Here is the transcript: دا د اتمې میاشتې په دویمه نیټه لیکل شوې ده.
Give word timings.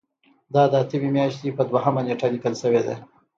دا 0.53 0.63
د 0.71 0.73
اتمې 0.83 1.09
میاشتې 1.17 1.49
په 1.57 1.63
دویمه 1.69 2.01
نیټه 2.07 2.27
لیکل 2.33 2.53
شوې 2.61 2.81
ده. 2.87 2.95